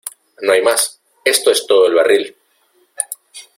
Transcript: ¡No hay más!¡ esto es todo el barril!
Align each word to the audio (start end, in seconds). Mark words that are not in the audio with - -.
¡No 0.41 0.53
hay 0.53 0.63
más!¡ 0.63 0.99
esto 1.25 1.51
es 1.51 1.67
todo 1.67 1.85
el 1.85 1.93
barril! 1.93 2.35